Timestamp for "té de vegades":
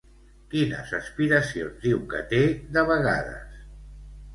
2.35-3.67